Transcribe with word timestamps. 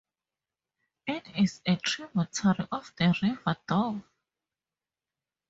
It 1.05 1.27
is 1.37 1.61
a 1.63 1.75
tributary 1.75 2.67
of 2.71 2.91
the 2.97 3.13
River 3.21 3.55
Dove. 3.67 4.01